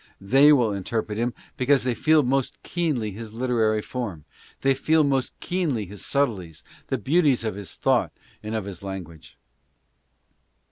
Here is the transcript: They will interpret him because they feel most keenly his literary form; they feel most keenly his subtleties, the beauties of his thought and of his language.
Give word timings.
They 0.19 0.51
will 0.51 0.73
interpret 0.73 1.19
him 1.19 1.35
because 1.57 1.83
they 1.83 1.93
feel 1.93 2.23
most 2.23 2.63
keenly 2.63 3.11
his 3.11 3.33
literary 3.33 3.83
form; 3.83 4.25
they 4.61 4.73
feel 4.73 5.03
most 5.03 5.39
keenly 5.39 5.85
his 5.85 6.03
subtleties, 6.03 6.63
the 6.87 6.97
beauties 6.97 7.43
of 7.43 7.53
his 7.53 7.75
thought 7.75 8.11
and 8.41 8.55
of 8.55 8.65
his 8.65 8.81
language. 8.81 9.37